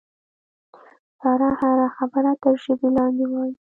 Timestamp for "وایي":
3.31-3.53